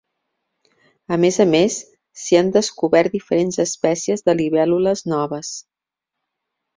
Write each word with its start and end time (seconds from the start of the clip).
A 1.17 1.17
més 1.25 1.35
a 1.45 1.47
més, 1.49 1.75
s'hi 2.21 2.39
han 2.39 2.49
descobert 2.57 3.15
diferents 3.17 3.63
espècies 3.67 4.25
de 4.31 4.35
libèl·lules 4.43 5.05
noves. 5.15 5.53